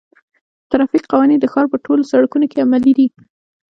[0.63, 3.07] د ترافیک قوانین د ښار په ټولو سړکونو کې عملي دي.